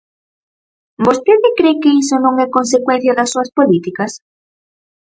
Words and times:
¿Vostede 1.05 1.49
cre 1.57 1.71
que 1.81 1.89
iso 2.01 2.15
non 2.25 2.33
é 2.45 2.47
consecuencia 2.57 3.17
das 3.17 3.31
súas 3.33 3.49
políticas? 3.57 4.11